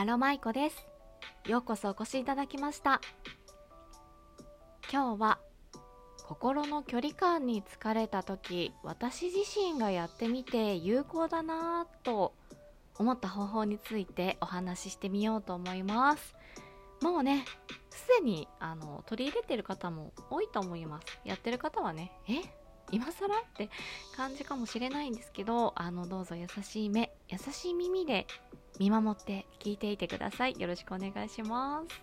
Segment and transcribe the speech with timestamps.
[0.00, 0.86] アロマイコです。
[1.46, 3.02] ようこそお越しいただきました。
[4.90, 5.38] 今日は
[6.26, 12.32] 心の距離感に疲れた時私自身がやってみて有効だなぁと
[12.98, 16.34] 思った方法についてお話ししてみようと思います。
[17.02, 17.44] もうね
[17.90, 21.20] すでにあの取り入れてる方も多いと思います。
[21.26, 22.36] やってる方はねえ？
[22.90, 23.26] 今更？
[23.36, 23.68] って
[24.16, 28.26] 感じかもしれないんですけどあのどうぞ優しい目優しい耳で
[28.78, 30.54] 見守って聞いていてください。
[30.58, 32.02] よろしくお願いします、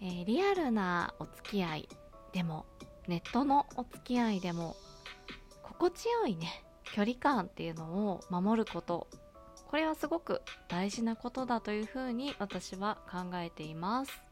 [0.00, 1.88] えー、リアルなお付き合い
[2.32, 2.66] でも
[3.06, 4.76] ネットのお付き合いでも
[5.62, 9.08] 心地よいね距離感っていうのを守ること
[9.68, 14.22] これはすごく大事なことだというふうに私は考えています。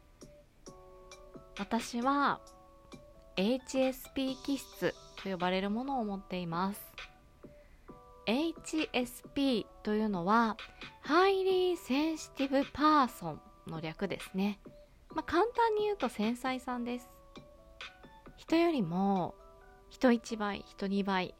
[1.58, 2.40] 私は
[3.36, 6.80] HSP 気質と呼ばれるものを持っています。
[8.26, 10.56] HSP というのは
[11.04, 14.58] Highly Sensitive Person の略ですね、
[15.14, 17.08] まあ、簡単に言うと繊細さんです。
[18.36, 19.34] 人よりも
[19.88, 21.34] 人1倍人2倍、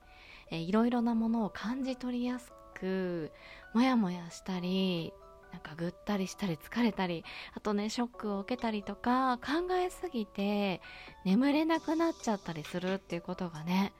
[0.51, 3.33] えー、いろいろなものを感じ取りやすく
[3.75, 5.12] モヤモヤしたり
[5.53, 10.81] なんかぐったりしたり疲れたりあとねショックを受けたりとか考えすぎて
[11.25, 13.92] 眠れなくなっちゃったりするっていうことがね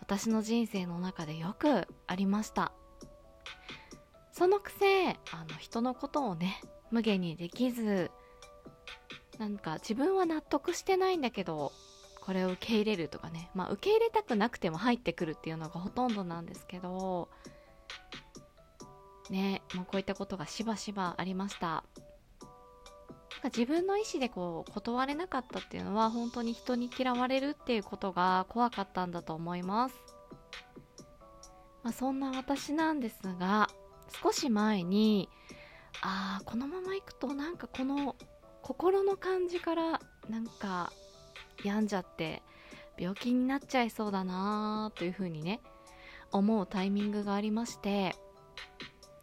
[0.00, 2.72] 私の人生の中でよくありました。
[4.32, 5.16] そのくせあ
[5.48, 8.10] の人のことをね無限にできず
[9.38, 11.72] なんか自分は納得してないんだけど
[12.22, 13.50] これを受け入れるとかね。
[13.54, 17.28] まあ受け入れたくなくても入ってくるっていうのがほとんどなんですけど
[19.30, 21.84] ねもうこういったことがしばしばありました。
[23.42, 29.94] か自分の意思でこう断れなかったっていうのは本当に人に嫌われるっていうことが怖かったんだと思います、
[31.82, 33.68] まあ、そんな私なんですが
[34.22, 35.28] 少し前に
[36.00, 38.16] ああこのままいくとなんかこの
[38.62, 40.92] 心の感じからなんか
[41.64, 42.42] 病んじゃって
[42.98, 45.60] 病気になっちゃいそうだなというふうにね
[46.30, 48.14] 思うタイミングがありまして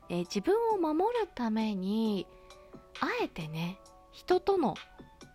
[0.09, 2.25] えー、自分を守るために
[2.99, 3.79] あえてね
[4.19, 4.75] 人との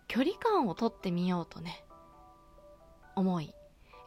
[0.07, 1.83] 距離感をとってみようとね
[3.15, 3.51] 思い、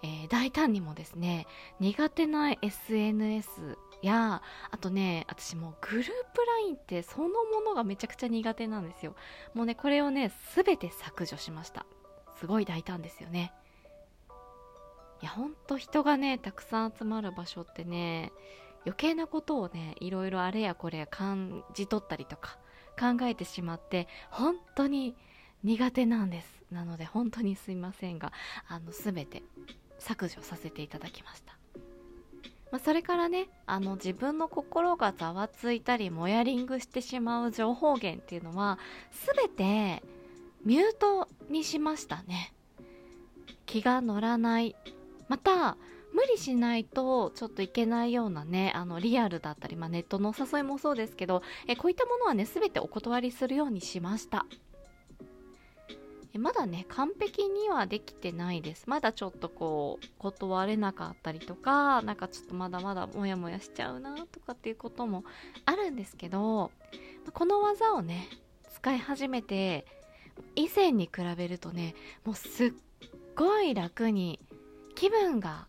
[0.04, 1.48] えー、大胆にもですね
[1.80, 4.40] 苦手な SNS や
[4.70, 6.12] あとね私もうグループ
[6.62, 9.16] LINE ってそのものがめちゃくちゃ苦手なんですよ。
[9.52, 11.84] もうねこれをね全て削除しました。
[12.38, 13.52] すごい大胆ですよね。
[15.20, 18.30] いやほんと人がねたくさん集まる場所ってね
[18.82, 22.58] 余計なことをねいろいろあれやこれや感じ取ったりとか
[22.98, 25.14] 考えてしまって本当に
[25.62, 26.58] 苦手なんです。
[26.70, 28.32] なので本当にすいませんが
[28.68, 29.42] あの全て
[29.98, 31.56] 削除させていただきました、
[32.70, 38.78] まあ、それからねあの自分の心がざわついたりモヤリングしてしまう情報源っていうのは
[39.36, 40.02] 全て
[40.64, 42.52] ミュートにしましたね。
[43.64, 44.76] 気が乗らない。
[45.28, 45.76] また
[46.12, 54.46] 無理しないとちょっといけないようなねあのリアルだったり、まあ、ネットのお誘いもそうですけどえこういったものはね全てお断りするようにしました。
[56.34, 58.84] えまだね完璧にはできてないです。
[58.86, 65.24] まだちょっとこう断れなかったりとかなんかちょっとまだまだモヤモヤしちゃうなとかっていうことも
[65.64, 66.70] あるんですけど
[67.32, 68.28] この技をね
[68.72, 69.86] 使い始めて
[70.54, 72.72] 以前に比べるとねもうすっ
[73.34, 74.40] ごい楽に
[74.94, 75.66] 気分が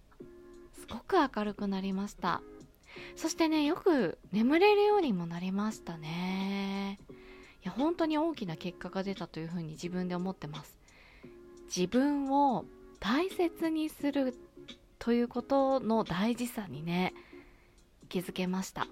[0.90, 2.42] ごく明るくなりました。
[3.16, 7.00] そしてねよく眠れるようにもなりましたね。
[7.64, 10.78] いや本当に大きな結果が出たというふうに自分で思ってます。
[11.76, 12.66] 自分を
[13.00, 14.36] 大切にする
[14.98, 17.14] ということの大事さにね
[18.10, 18.88] 気づけました。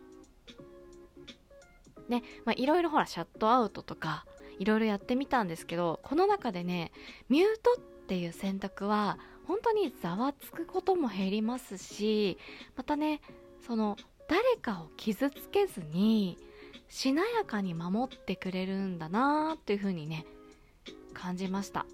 [2.07, 4.25] ねまあいろいろほらシャットアウトとか
[4.59, 6.91] いろいろやってみたんですけどこの中でね
[7.29, 12.37] ミュートっていう選択は本当にざわつくことも減りますし
[12.75, 13.21] またね
[13.65, 13.95] その
[14.27, 16.37] 誰かを傷つけずに
[16.89, 20.25] しなやかに守ってくれるんだなっていう風にね
[21.13, 21.85] 感じました。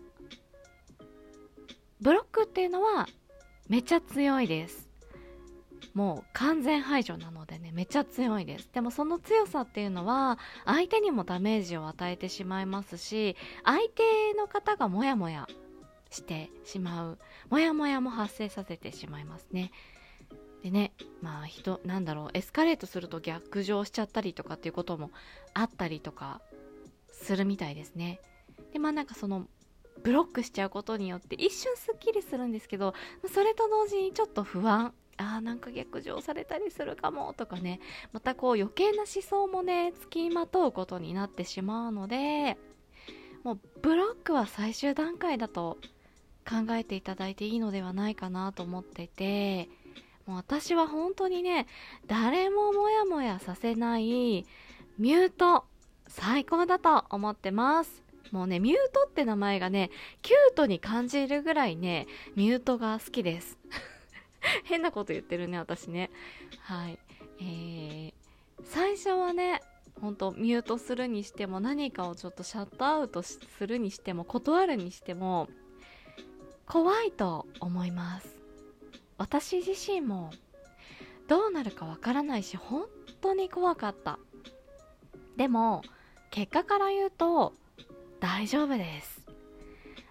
[2.02, 3.08] ブロックっていうのは
[3.70, 4.90] めちゃ強いです。
[5.94, 8.70] もう完全排除なのでねめちゃ強いです。
[8.74, 15.48] でもその強さっていうのは相手にもダメージを与えてしまいますし相手の方がモヤモヤ
[16.14, 17.20] してしまう。
[17.50, 19.72] モヤモヤも発生させてしまいますね。
[20.62, 25.12] でねまあ人なんだろうエスカレートすると逆上しちゃったりとかっていうことも
[25.54, 26.40] あったりとか
[27.12, 28.22] するみたいですね。
[28.72, 29.48] でまあなんかその
[30.04, 32.94] ブロックしちゃうことによって一瞬すっきりするんですけど
[33.34, 34.94] それと同時にちょっと不安。
[35.18, 37.80] あーなんか逆上されたりするかもとかね。
[38.14, 42.58] またこう余計な思想もねつきまとうことになってしまうので
[43.44, 45.78] もうブロックは最終段階だと
[46.44, 49.70] 考えていただいていいのではないかなと思ってて
[50.26, 51.68] もう私は本当にね
[52.08, 54.46] 誰もモヤモヤさせない
[54.98, 55.66] ミュート
[56.08, 58.04] 最高だと思ってます。
[58.32, 59.92] もうねミュートって名前がね
[60.22, 63.58] キュートに感じるぐらいねミュートが好きです。
[64.66, 66.10] 変なこと言ってるね私ね。
[66.60, 67.00] はい。
[67.40, 68.14] えー、
[68.64, 69.62] 最初はね
[70.00, 75.50] 本当ミュートするにしても何かをちょっとシャットアウトするにしても断るにしても
[76.68, 78.36] 怖いと思います。
[79.18, 80.32] 私自身も
[81.28, 82.86] どうなるかわからないし本
[83.22, 84.20] 当に怖かった。
[85.38, 85.84] でも
[86.32, 87.54] 結果から言うと
[88.20, 89.22] 大丈夫です。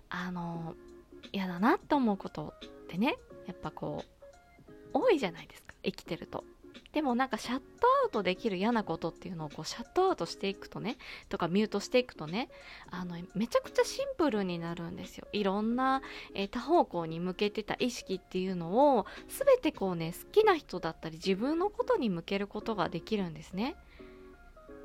[0.08, 0.74] あの
[1.32, 3.16] 嫌だなって思うことってね
[3.46, 6.44] やっぱこう多いじゃないですか生きてると。
[6.92, 7.64] でもなんかシャット
[8.04, 10.98] アウトできる嫌なことっていうのをこうシャットアウトしていくとね
[11.30, 12.50] とかミュートしていくとね
[12.90, 15.26] あのめちゃくちゃシンプルになるんですよ。
[15.32, 16.02] いろんな、
[16.34, 23.74] えー、多方向に向けてた意識っていうのを全てこうね好きな人だったり自分のことに向けることができるんですね。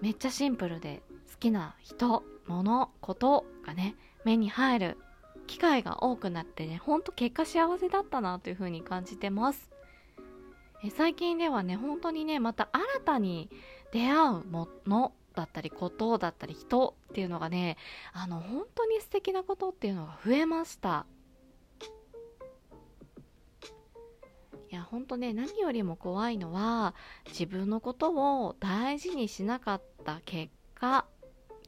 [0.02, 1.02] めっちゃシンプルで
[1.32, 4.98] 好きな人物ことがね目に入る
[5.48, 9.77] 機会が多くなってねほんと結果幸せだったなというふうに感じてます。
[10.84, 13.50] え最近ではね本当にねまた新たに
[13.92, 17.78] 出会うものだったりことだったり人っていうのがね
[18.14, 21.06] あの本当に素敵なことっていうのが増えました。
[24.70, 26.94] いや本当ね何よりも怖いのは
[27.28, 31.06] 自分のことを大事にしなかった結果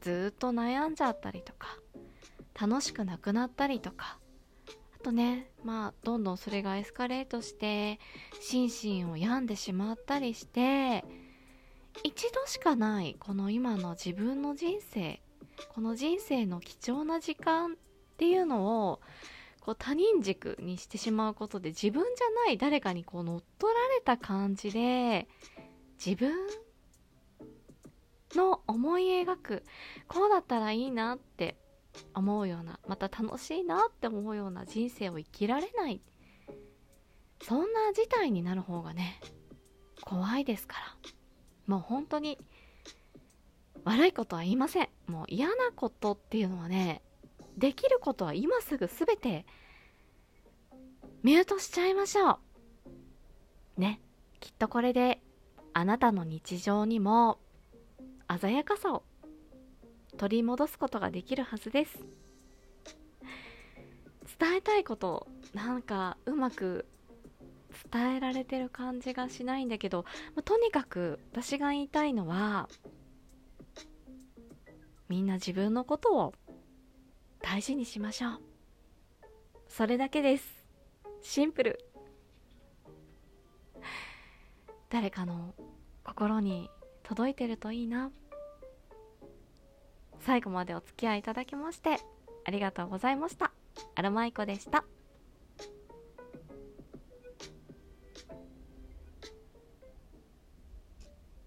[0.02, 1.78] ずっと悩んじゃったりとか
[2.60, 4.19] 楽しくなくなったりとか
[5.04, 8.00] とねまあどんどんそれがエスカレートして
[8.40, 11.04] 心身を病んでしまったりして
[12.04, 15.22] 一度しかないこの今の自分の人生
[15.74, 17.76] この人生の貴重な時間っ
[18.18, 19.02] ていうのを
[19.62, 25.28] こう他人軸にしてしまうことで自分じゃない誰かにこう乗っ取られた感じで
[26.04, 26.34] 自分
[28.36, 29.64] の思い描く
[30.08, 31.58] こうだったらいいなって
[32.14, 36.02] 思うようなまた楽しいなって思うような人生を生きられない。
[37.42, 39.20] そんな事態になる方がね
[40.02, 41.12] 怖いですから。
[41.68, 42.38] もう本当に
[43.84, 44.90] 悪いことは言いません。
[45.08, 47.02] もう嫌なことっていうのはね
[47.58, 49.46] できることは今すぐ全て
[51.24, 52.40] ミュートしちゃいましょ
[53.78, 53.82] う。
[53.82, 54.02] ね
[54.40, 55.22] きっとこれで
[55.74, 57.40] あなたの日常にも
[58.40, 59.04] 鮮やかさを
[60.20, 61.98] 取り戻すことができるはずです。
[64.38, 66.86] 伝えたいことなんかうまく
[67.90, 70.04] 伝えられてる感じがしないんだけど、
[70.36, 72.68] まあ、とにかく私が言いたいのは
[75.08, 76.34] みんな自分のことを
[77.42, 78.40] 大事にしましょう。
[79.70, 80.66] それだけです。
[81.22, 81.80] シンプル。
[84.90, 85.54] 誰かの
[86.04, 86.70] 心に
[87.04, 88.12] 届いてるといいな。
[90.20, 91.98] 最後までお付き合いいただきまして
[92.46, 93.52] ありがとうございました。
[93.96, 94.84] アロマイコでした。